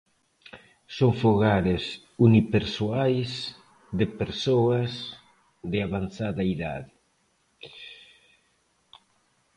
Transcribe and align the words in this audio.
Son 0.97 1.11
fogares 1.23 1.83
unipersoais 2.27 3.31
de 3.99 4.05
persoas 4.19 4.91
de 5.71 5.77
avanzada 5.87 6.43
idade. 6.55 6.91